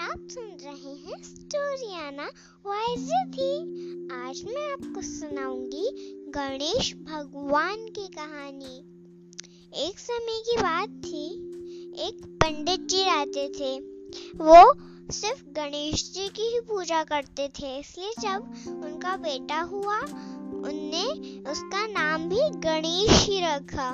आप 0.00 0.28
सुन 0.30 0.44
रहे 0.44 0.94
हैं 0.94 1.22
स्टोरियाना 1.22 2.26
थी। 3.24 3.58
आज 4.12 4.42
मैं 4.44 4.72
आपको 4.72 5.02
सुनाऊँगी 5.02 5.90
गणेश 6.28 6.94
भगवान 6.94 7.76
की 7.76 8.06
कहानी। 8.06 8.78
एक 9.86 9.98
समय 9.98 10.42
की 10.46 10.56
बात 10.56 10.88
थी। 10.88 11.26
एक 11.98 12.24
पंडित 12.24 12.80
जी 12.80 13.04
रहते 13.04 13.48
थे। 13.48 13.78
वो 14.38 14.74
सिर्फ़ 15.12 15.44
गणेश 15.44 16.12
जी 16.12 16.28
की 16.28 16.42
ही 16.42 16.60
पूजा 16.60 17.04
करते 17.04 17.48
थे, 17.48 17.78
इसलिए 17.78 18.12
जब 18.20 18.40
उनका 18.68 19.16
बेटा 19.16 19.60
हुआ, 19.60 19.98
उनने 20.68 21.04
उसका 21.50 21.86
नाम 21.86 22.28
भी 22.28 22.40
गणेश 22.40 23.26
ही 23.26 23.40
रखा। 23.40 23.90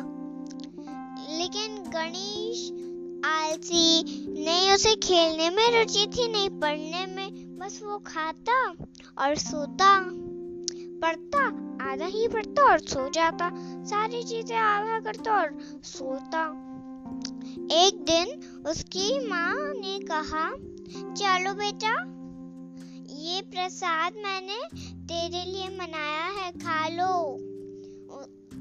लेकिन 1.38 1.78
गणेश 1.78 2.85
आलसी, 3.26 4.02
नहीं 4.44 4.72
उसे 4.72 4.94
खेलने 4.94 5.50
में 5.50 5.78
रुचि 5.78 6.06
थी, 6.06 6.28
नहीं 6.28 6.50
पढ़ने 6.50 7.06
में। 7.06 7.58
बस 7.58 7.80
वो 7.82 7.98
खाता 7.98 8.60
और 9.18 9.34
सोता, 9.36 10.00
पढ़ता, 11.02 11.46
आधा 11.92 12.06
ही 12.06 12.28
पढ़ता 12.28 12.62
और 12.62 12.78
सो 12.78 13.08
जाता। 13.08 13.50
सारी 13.84 14.22
चीज़ें 14.22 14.56
आधा 14.56 15.00
करता 15.00 15.32
और 15.32 15.58
सोता। 15.84 16.44
एक 17.72 18.04
दिन 18.04 18.62
उसकी 18.66 19.28
माँ 19.28 19.54
ने 19.54 19.98
कहा, 19.98 20.50
चलो 21.14 21.52
बेटा, 21.54 21.94
ये 23.16 23.42
प्रसाद 23.42 24.14
मैंने 24.16 24.58
तेरे 25.04 25.44
लिए 25.52 25.68
मनाया 25.68 26.26
है, 26.40 26.50
खा 26.52 26.88
लो। 26.88 27.12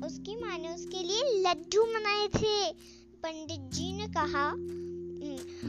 उसकी 0.05 0.36
माँ 0.36 0.58
ने 0.58 0.73
उसके 0.75 1.03
लिए 1.03 1.41
लड्डू 1.41 1.83
मनाए 1.83 2.27
थे। 2.27 2.94
पंडित 3.25 3.59
जी 3.59 3.93
ने 3.93 4.07
कहा 4.07 4.51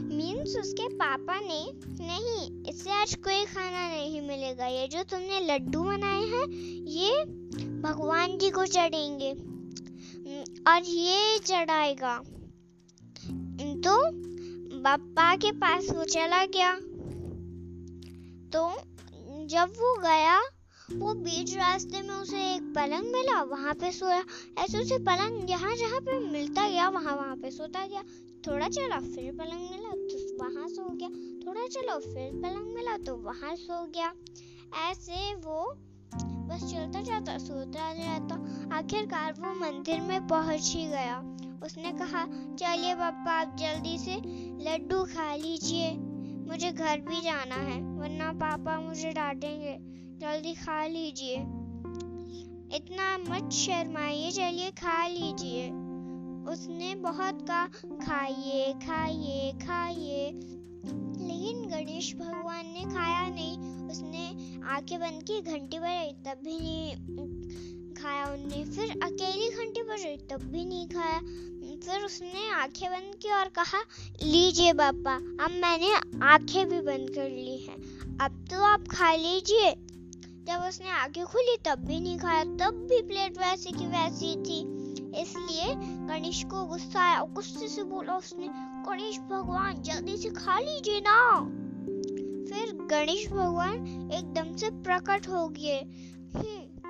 मीन्स 0.07 0.57
उसके 0.57 0.89
पापा 0.89 1.41
ने, 1.41 1.73
नहीं, 2.07 2.65
इससे 2.65 2.91
आज 2.91 3.15
कोई 3.15 3.45
खाना 3.45 3.89
नहीं 3.89 4.21
मिलेगा। 4.21 4.67
ये 4.67 4.89
जो 4.89 5.03
तुमने 5.03 5.41
लड्डू 5.41 5.83
बनाए 5.83 6.23
हैं, 6.23 6.49
ये 6.85 7.25
भगवान 7.81 8.39
जी 8.39 8.51
को 8.51 8.67
चढ़ेंगे। 8.67 9.33
और 10.71 10.83
ये 10.85 11.39
चढ़ाएगा। 11.39 12.19
तो 13.87 13.97
पापा 14.83 15.37
के 15.37 15.53
पास 15.53 15.91
वो 15.91 16.05
चला 16.05 16.45
गया। 16.47 16.75
तो 18.53 18.77
जब 19.47 19.69
वो 19.69 20.01
गया 20.03 20.41
वो 20.93 21.15
बीच 21.15 21.57
रास्ते 21.57 22.03
में 22.03 22.15
उसे 22.15 22.55
एक 22.55 22.63
पलंग 22.63 23.05
मिला, 23.05 23.43
वहाँ 23.43 23.75
पे 23.75 23.93
सोया। 23.93 24.25
ऐसे 24.59 24.79
उसे 24.79 24.99
पलंग 24.99 25.47
जहाँ 25.47 25.77
जहाँ 25.77 26.01
पे 26.01 26.19
मिलता 26.19 26.69
गया, 26.69 26.89
वहाँ 26.89 27.17
वहाँ 27.17 27.37
पे 27.37 27.51
सोता 27.51 27.87
गया। 27.87 28.03
थोड़ा 28.47 28.69
चला, 28.69 28.99
फिर 28.99 29.33
पलंग 29.33 29.71
मिला 29.71 29.91
तो 29.91 30.45
वहाँ 30.45 30.69
सो 30.69 30.85
गया। 30.89 31.09
थोड़ा 31.47 31.67
चलो, 31.67 31.99
फिर 31.99 32.31
पलंग 32.43 32.75
मिला 32.75 32.97
तो 32.97 33.17
वहाँ 33.17 33.57
सो 33.57 33.87
गया। 33.87 34.13
ऐसे 34.91 35.35
वो 35.35 35.77
बस 36.21 36.73
चलता 36.73 37.03
जाता, 37.03 37.39
सोता 37.39 37.95
जाता 37.95 38.35
आखिरकार 38.77 39.33
वो 39.33 39.61
मंदिर 39.61 40.01
में 40.01 40.27
पहुँच 40.27 40.73
ही 40.77 40.87
गया। 40.87 41.19
उसने 41.63 41.93
कहा, 41.93 42.25
चलिए 42.57 42.95
पापा, 42.95 43.33
आप 43.33 43.57
जल्दी 43.59 43.99
से 43.99 44.15
लड्डू 44.65 45.05
खा 45.05 45.35
लीजिए। 45.35 45.93
मुझे 46.49 46.73
घर 46.73 47.01
भी 47.01 47.21
जाना 47.21 47.55
है, 47.55 47.99
वरना 47.99 48.33
पापा 48.33 48.81
मुझे 48.81 49.13
डांटेंगे। 49.13 49.96
जल्दी 50.21 50.55
खा 50.55 50.87
लीजिए। 50.87 51.35
इतना 52.77 53.19
मत 53.19 53.53
शर्माइए 53.53 54.31
चलिए 54.31 54.71
खा 54.71 55.09
लीजिए। 55.09 55.67
उसने 56.53 56.95
बहुत 56.95 57.47
कहा 57.49 57.67
खाइए 58.07 58.73
खाइए 58.73 59.53
खाइए। 59.53 60.31
लेकिन 61.27 61.69
गणेश 61.69 62.15
भगवान 62.15 62.67
ने 62.67 62.95
खाया 62.95 63.29
नहीं। 63.29 63.59
उसने 63.87 64.27
आँखें 64.67 65.01
बंद 65.01 65.23
की, 65.23 65.41
घंटी 65.41 65.79
बजाई 65.79 66.13
तब 66.13 66.41
भी 66.45 66.59
नहीं 66.61 66.97
खाया 67.95 68.27
उनने। 68.27 68.65
फिर 68.65 68.91
अकेली 68.91 69.51
घंटी 69.51 69.83
बजाई 69.83 70.17
तब 70.17 70.43
भी 70.43 70.65
नहीं 70.65 70.89
खाया। 70.89 71.21
फिर 71.77 72.05
उसने 72.05 72.51
आँखें 72.51 72.91
बंद 72.91 73.15
की 73.15 73.31
और 73.31 73.49
कहा, 73.49 73.81
लीजिए 74.23 74.73
पापा, 74.73 75.17
अब 75.45 75.51
मैंने 75.51 75.95
आँखें 76.27 76.69
भी 76.69 76.81
बंद 76.81 77.11
कर 77.11 77.31
ली 77.31 77.59
हैं। 77.59 77.77
अब 78.19 78.45
तो 78.51 78.63
आप 78.63 78.85
खा 78.91 79.15
लीजिए। 79.15 79.86
जब 80.49 80.61
उसने 80.61 80.91
आगे 80.91 81.25
खोली 81.25 81.57
तब 81.65 81.79
भी 81.79 82.01
नहीं 82.01 82.19
खाया, 82.19 82.45
तब 82.45 82.89
भी 82.91 83.03
प्लेट 83.03 83.39
वैसी 83.39 83.71
की 83.71 83.87
वैसी 83.87 84.37
थी। 84.37 84.61
इसलिए 85.23 85.75
गणेश 86.07 86.45
को 86.45 86.65
गुस्सा 86.65 87.01
आया 87.01 87.21
और 87.21 87.33
गुस्से 87.33 87.69
से 87.69 87.83
बोला 87.83 88.17
उसने, 88.17 88.49
गणेश 88.91 89.19
भगवान, 89.19 89.83
जल्दी 89.83 90.17
से 90.17 90.29
खा 90.31 90.59
लीजिए 90.59 91.01
ना। 91.01 91.41
फिर 92.51 92.87
गणेश 92.91 93.29
भगवान 93.29 93.87
एकदम 94.13 94.57
से 94.57 94.71
प्रकट 94.71 95.29
हो 95.29 95.49
गए। 95.49 95.81
हम्म। 96.35 96.87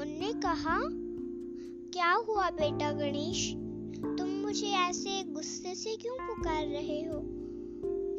उनने 0.00 0.32
कहा, 0.32 0.80
क्या 1.92 2.12
हुआ 2.12 2.50
बेटा 2.50 2.92
गणेश? 2.92 3.52
तुम 4.18 4.28
मुझे 4.28 4.66
ऐसे 4.66 5.22
गुस्से 5.22 5.74
से 5.74 5.96
क्यों 5.96 6.14
पुकार 6.14 6.66
रहे 6.66 7.00
हो? 7.00 7.47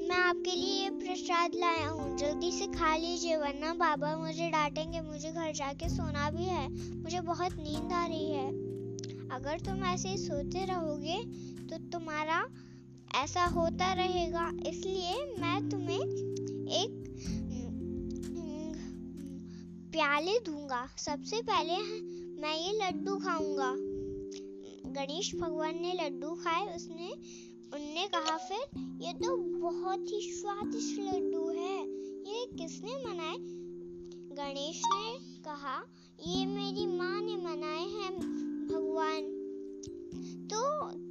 मैं 0.09 0.17
आपके 0.17 0.51
लिए 0.51 0.83
ये 0.83 0.89
प्रसाद 0.89 1.55
लाया 1.55 1.87
हूँ। 1.87 2.17
जल्दी 2.17 2.51
से 2.51 2.67
खा 2.67 2.95
लीजिए, 2.95 3.35
वरना 3.37 3.73
बाबा 3.73 4.15
मुझे 4.17 4.49
डांटेंगे। 4.49 5.01
मुझे 5.01 5.31
घर 5.31 5.51
जाके 5.51 5.89
सोना 5.89 6.29
भी 6.31 6.43
है। 6.43 6.67
मुझे 6.95 7.19
बहुत 7.19 7.53
नींद 7.53 7.91
आ 7.93 8.05
रही 8.05 8.31
है। 8.31 8.47
अगर 9.29 9.59
तुम 9.59 9.83
ऐसे 9.83 10.09
ही 10.09 10.17
सोते 10.17 10.65
रहोगे 10.65 11.17
तो 11.67 11.77
तुम्हारा 11.89 12.39
ऐसा 13.15 13.45
होता 13.47 13.93
रहेगा। 13.93 14.47
इसलिए 14.67 15.13
मैं 15.39 15.69
तुम्हें 15.69 15.99
एक 16.79 16.97
प्याले 19.91 20.37
दूँगा। 20.39 20.87
सबसे 20.97 21.41
पहले 21.41 21.77
मैं 22.41 22.55
ये 22.55 22.73
लड्डू 22.73 23.15
खाऊँगा। 23.17 23.73
गणेश 24.91 25.35
भगवान 25.35 25.81
ने 25.81 25.93
लड्डू 25.93 26.33
खाए। 26.35 26.65
उसने 26.75 27.13
उनने 27.73 28.07
कहा, 28.07 28.37
फिर 28.37 28.61
ये 29.01 29.13
तो 29.13 29.35
बहुत 29.37 30.05
ही 30.09 30.33
स्वादिष्ट 30.33 30.99
लड्डू 30.99 31.49
है। 31.49 31.79
ये 32.29 32.45
किसने 32.57 32.95
मनाए 33.05 33.37
गणेश 34.37 34.81
ने 34.85 35.19
कहा, 35.41 35.75
ये 36.19 36.45
मेरी 36.45 36.85
माँ 36.87 37.21
ने 37.21 37.35
मनाए 37.35 37.87
हैं, 37.87 38.15
भगवान। 38.67 39.35
तो 40.47 40.61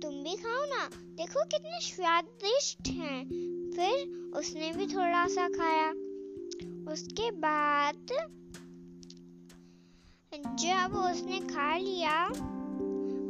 तुम 0.01 0.23
भी 0.23 0.37
खाओ 0.37 0.65
ना। 0.65 0.89
देखो 1.17 1.45
कितने 1.45 1.81
स्वादिष्ट 1.81 2.89
हैं। 2.89 3.25
फिर 3.71 4.31
उसने 4.37 4.73
भी 4.73 4.87
थोड़ा 4.87 5.27
सा 5.27 5.49
खाया। 5.49 5.91
उसके 6.93 7.31
बाद 7.31 8.07
जब 10.59 10.95
उसने 10.97 11.39
खा 11.41 11.77
लिया 11.77 12.29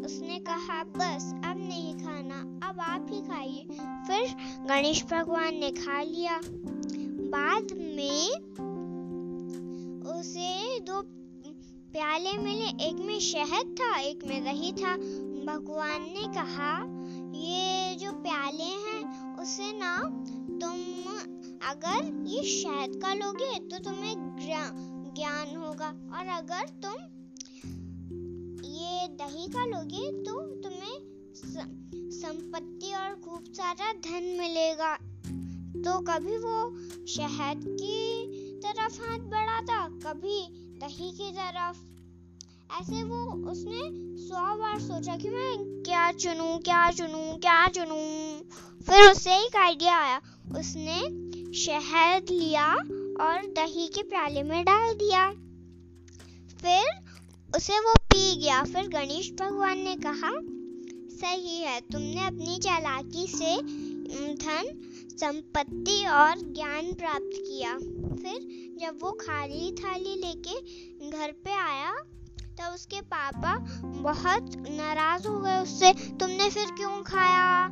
उसने 0.09 0.39
कहा, 0.39 0.85
बस, 0.85 1.33
अब 1.47 1.57
नहीं 1.59 1.95
खाना, 1.95 2.69
अब 2.69 2.81
आप 2.81 3.07
ही 3.11 3.21
खाइए। 3.21 3.67
फिर 4.07 4.37
गणेश 4.65 5.05
भगवान 5.05 5.55
ने 5.55 5.71
खा 5.71 6.03
लिया। 6.03 6.41
बाद 7.33 7.65
में 7.73 8.31
उसे 10.19 10.81
दो 10.81 11.03
प्याले 11.93 12.33
मिले, 12.33 12.85
एक 12.85 12.95
में 12.95 13.21
शहद 13.21 13.77
था, 13.81 13.99
एक 13.99 14.25
में 14.25 14.45
दही 14.45 14.73
था। 14.73 14.97
भगवान 15.53 16.03
ने 16.03 16.27
कहा, 16.35 16.85
ये 17.39 17.95
जो 17.95 18.13
प्याले 18.13 18.65
हैं, 18.65 19.37
उसे 19.37 19.79
ना 19.79 19.99
तुम 20.61 20.79
अगर 21.69 22.27
ये 22.27 22.43
शहद 22.43 23.01
का 23.03 23.15
लोगे 23.15 23.59
तो 23.59 23.79
तुम्हें 23.79 24.15
ज्ञान 25.15 25.57
होगा। 25.57 25.89
और 26.19 26.27
अगर 26.27 26.69
तुम 26.69 27.08
दही 29.19 29.47
का 29.49 29.65
लोगे 29.67 30.11
तो 30.25 30.41
तुम्हें 30.63 30.99
संपत्ति 32.11 32.93
और 32.95 33.15
खूब 33.25 33.45
सारा 33.53 33.93
धन 33.93 34.25
मिलेगा। 34.41 34.95
तो 35.79 35.99
कभी 36.01 36.37
वो 36.37 36.59
शहद 37.07 37.65
की 37.69 38.27
तरफ़ 38.59 39.01
हाथ 39.03 39.19
बढ़ाता, 39.19 39.89
कभी 39.89 40.41
दही 40.79 41.11
की 41.11 41.31
तरफ़। 41.33 41.77
ऐसे 42.81 43.03
वो 43.05 43.51
उसने 43.51 43.81
सौ 44.19 44.57
बार 44.57 44.81
सोचा 44.81 45.17
कि 45.17 45.29
मैं 45.29 45.83
क्या 45.83 46.11
चुनूं 46.13 46.59
क्या 46.59 46.91
चुनूं 46.91 47.37
क्या 47.39 47.67
चुनूं। 47.69 48.41
फिर 48.83 49.11
उससे 49.11 49.37
एक 49.37 49.57
आइडिया 49.57 49.97
आया। 49.99 50.21
उसने 50.59 50.99
शहद 51.55 52.31
लिया 52.31 52.73
और 53.21 53.47
दही 53.57 53.87
के 53.89 54.03
प्याले 54.03 54.43
में 54.43 54.65
डाल 54.65 54.95
दिया। 54.95 55.31
फिर 56.61 56.98
उसे 57.59 57.79
वो 57.81 57.93
पी 57.95 58.37
गया। 58.37 58.63
फिर 58.65 58.89
गणेश 58.89 59.33
भगवान 59.41 59.79
ने 59.79 59.97
कहा, 59.97 60.31
सही 61.17 61.57
है, 61.57 61.81
तुमने 61.81 62.27
अपनी 62.27 62.59
चालाकी 62.59 63.27
से 63.27 63.57
धन, 64.35 64.81
संपत्ति 65.11 66.07
और 66.07 66.53
ज्ञान 66.53 66.93
प्राप्त 66.93 67.31
किया। 67.37 67.73
फिर 68.19 68.39
जब 68.81 68.99
वो 69.03 69.13
खाली 69.13 69.73
थाली 69.73 70.15
लेके 70.15 70.61
घर 71.11 71.33
पे 71.33 71.51
आया, 71.51 71.95
तब 72.61 72.75
उसके 72.75 73.01
पापा 73.01 73.57
बहुत 73.85 74.57
नाराज़ 74.57 75.29
हो 75.29 75.41
गए 75.41 75.59
उससे। 75.59 75.93
तुमने 75.93 76.51
फिर 76.51 76.67
क्यों 76.67 77.03
खाया? 77.03 77.67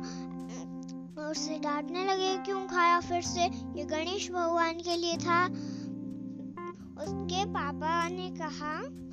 उसे 1.31 1.59
डांटने 1.59 2.05
लगे, 2.05 2.37
क्यों 2.37 2.67
खाया 2.67 2.99
फिर 2.99 3.21
से? 3.21 3.43
ये 3.79 3.85
गणेश 3.85 4.31
भगवान 4.31 4.73
के 4.73 4.95
लिए 4.97 5.17
था। 5.17 5.45
उसके 7.03 7.45
पापा 7.45 8.09
ने 8.09 8.29
कहा 8.31 9.06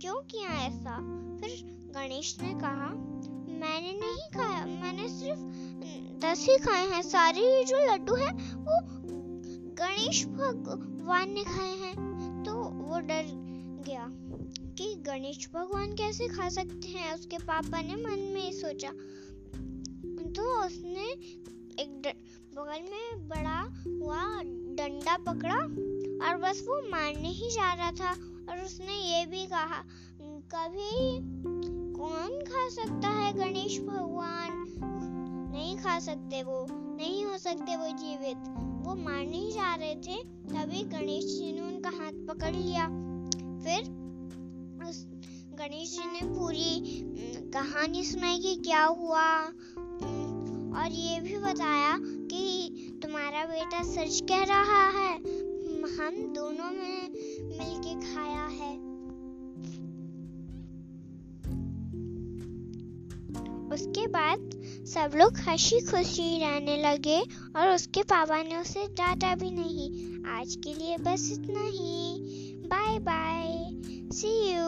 क्यों 0.00 0.14
किया 0.14 0.50
ऐसा? 0.50 0.96
फिर 1.36 1.50
गणेश 1.94 2.36
ने 2.42 2.54
कहा, 2.54 2.86
मैंने 3.48 3.92
नहीं 3.92 4.40
खाया। 4.40 4.66
मैंने 4.66 5.08
सिर्फ़ 5.08 5.40
दस 6.20 6.46
ही 6.50 6.58
खाए 6.58 6.86
हैं। 6.86 7.02
सारे 7.02 7.40
ये 7.40 7.64
जो 7.64 7.76
लड्डू 7.76 8.14
हैं, 8.14 8.54
वो 8.54 8.80
गणेश 9.74 10.26
भगवान 10.26 11.30
ने 11.30 11.44
खाए 11.44 11.76
हैं। 11.76 11.94
तो 12.46 12.54
वो 12.54 13.00
डर 13.00 13.24
गया 13.86 14.08
कि 14.74 14.94
गणेश 14.94 15.50
भगवान 15.54 15.92
कैसे 15.92 16.28
खा 16.28 16.48
सकते 16.48 16.88
हैं। 16.88 17.14
उसके 17.14 17.38
पापा 17.38 17.82
ने 17.82 17.96
मन 17.96 18.32
में 18.34 18.42
ही 18.42 18.52
सोचा। 18.52 18.88
तो 20.32 20.66
उसने 20.66 21.10
एक 21.82 22.12
बगल 22.56 22.82
में 22.82 23.28
बड़ा 23.28 23.60
हुआ 23.60 24.42
डंडा 24.80 25.16
पकड़ा 25.16 25.56
और 26.26 26.36
बस 26.36 26.64
वो 26.68 26.76
मारने 26.90 27.28
ही 27.28 27.50
जा 27.50 27.72
रहा 27.74 27.92
था। 27.92 28.12
और 28.48 28.64
उसने 28.64 29.18
ये 29.18 29.26
भी 29.26 29.46
कहा, 29.46 29.82
कभी 30.54 31.18
कौन 31.92 32.44
खा 32.44 32.68
सकता 32.68 33.08
है 33.08 33.32
गणेश 33.32 33.80
भगवान? 33.80 34.64
नहीं 35.52 35.76
खा 35.76 35.98
सकते 35.98 36.42
वो, 36.42 36.66
नहीं 36.70 37.24
हो 37.24 37.38
सकते 37.38 37.76
वो 37.76 37.86
जीवित। 37.86 38.36
वो 38.86 38.94
मारने 38.94 39.36
ही 39.36 39.52
जा 39.52 39.74
रहे 39.74 39.94
थे, 39.94 40.22
तभी 40.24 40.82
गणेश 40.82 41.24
जी 41.24 41.52
ने 41.52 41.60
उनका 41.60 41.90
हाथ 41.90 42.26
पकड़ 42.28 42.54
लिया। 42.54 42.86
फिर 43.64 43.82
गणेश 45.58 45.92
जी 45.92 46.12
ने 46.12 46.38
पूरी 46.38 46.80
कहानी 47.50 48.04
सुनाई 48.04 48.38
कि 48.38 48.54
क्या 48.56 48.84
हुआ? 48.84 49.40
और 50.80 50.92
ये 50.92 51.20
भी 51.20 51.38
बताया 51.38 51.98
तुम्हारा 53.20 53.44
बेटा 53.44 53.82
सच 53.84 54.20
कह 54.28 54.42
रहा 54.44 54.84
है, 54.90 55.14
हम 55.88 56.14
दोनों 56.34 56.70
में 56.70 57.08
मिलके 57.48 57.94
खाया 58.04 58.44
है। 58.50 58.70
उसके 63.68 64.06
बाद 64.06 64.50
सब 64.86 65.16
लोग 65.16 65.38
हँसी 65.38 65.80
खुशी 65.80 66.38
रहने 66.38 66.76
लगे 66.82 67.20
और 67.56 67.68
उसके 67.68 68.02
पापा 68.04 68.42
ने 68.42 68.56
उसे 68.56 68.86
डांटा 68.94 69.34
भी 69.34 69.50
नहीं। 69.50 69.90
आज 70.32 70.56
के 70.64 70.74
लिए 70.74 70.96
बस 71.00 71.28
इतना 71.32 71.66
ही। 71.68 72.16
Bye 72.66 72.98
bye 73.00 73.46
see 74.12 74.32
you 74.48 74.66